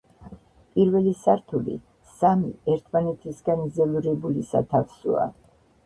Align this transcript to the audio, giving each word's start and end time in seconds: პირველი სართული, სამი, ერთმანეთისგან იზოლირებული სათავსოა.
პირველი 0.77 1.13
სართული, 1.25 1.77
სამი, 2.15 2.51
ერთმანეთისგან 2.77 3.65
იზოლირებული 3.71 4.51
სათავსოა. 4.53 5.33